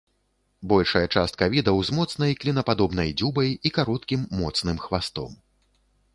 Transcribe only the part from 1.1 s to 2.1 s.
частка відаў з